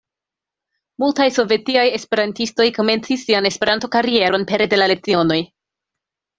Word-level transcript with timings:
Multaj 1.03 1.27
sovetiaj 1.35 1.83
esperantistoj 1.99 2.67
komencis 2.79 3.27
sian 3.29 3.51
Esperanto-karieron 3.53 4.49
pere 4.55 4.71
de 4.75 4.83
la 4.85 4.93
lecionoj. 4.97 5.41